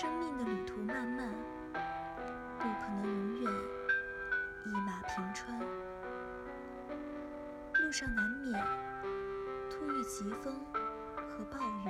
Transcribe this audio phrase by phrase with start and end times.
[0.00, 1.28] 生命的旅途漫漫，
[2.56, 3.52] 不可能永远
[4.64, 5.58] 一马平川，
[7.82, 8.64] 路上难免
[9.68, 10.64] 突遇疾风
[11.28, 11.88] 和暴雨。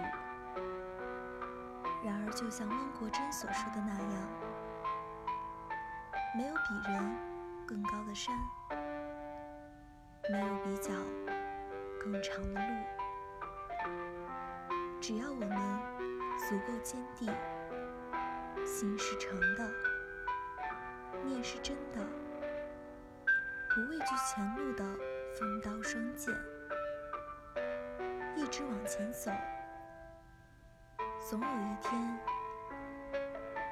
[2.02, 4.29] 然而，就像汪国真所说的那样，
[6.34, 7.15] 没有比人
[7.66, 8.34] 更高的山，
[10.33, 10.95] 没有比脚
[12.01, 12.73] 更长的路，
[14.98, 15.51] 只要我们
[16.38, 17.30] 足够坚定。
[18.69, 19.67] 心是诚的，
[21.25, 21.99] 念是真的，
[23.71, 24.85] 不畏惧前路的
[25.35, 26.33] 锋刀双剑，
[28.37, 29.31] 一直往前走，
[31.19, 32.19] 总有一天，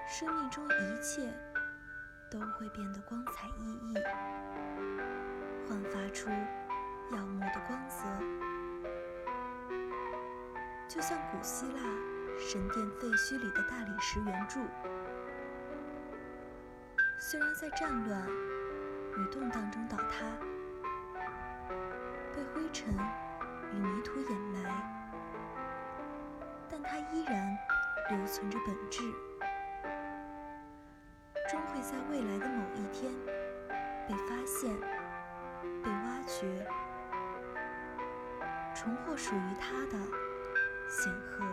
[0.08, 1.30] 生命中一切
[2.30, 4.02] 都会变得光彩熠熠，
[5.68, 6.30] 焕发出
[7.12, 8.06] 耀目的光泽，
[10.88, 14.60] 就像古希腊神殿废墟里的大理石圆柱。
[17.18, 18.28] 虽然在战乱
[19.16, 20.26] 与动荡中倒塌，
[22.34, 22.94] 被灰尘
[23.72, 24.62] 与泥土掩埋，
[26.68, 27.58] 但它依然
[28.10, 29.02] 留存着本质，
[31.48, 33.12] 终会在未来的某一天
[34.06, 34.78] 被发现、
[35.82, 36.66] 被挖掘，
[38.74, 39.98] 重获属于它的
[40.88, 41.44] 显赫。